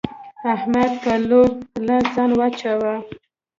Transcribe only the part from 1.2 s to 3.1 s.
لوی لاس ځان واچاوو.